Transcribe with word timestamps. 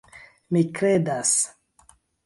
Mi 0.55 0.63
kredas! 0.79 1.37